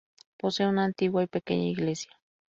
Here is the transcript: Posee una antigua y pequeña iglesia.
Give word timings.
Posee 0.39 0.65
una 0.67 0.85
antigua 0.85 1.21
y 1.21 1.27
pequeña 1.27 1.65
iglesia. 1.65 2.09